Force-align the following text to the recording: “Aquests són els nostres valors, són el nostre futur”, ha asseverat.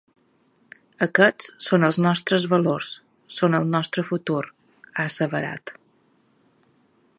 “Aquests 1.05 1.51
són 1.65 1.85
els 1.89 1.99
nostres 2.05 2.47
valors, 2.55 2.89
són 3.41 3.59
el 3.59 3.69
nostre 3.75 4.07
futur”, 4.09 4.41
ha 4.95 5.09
asseverat. 5.11 5.75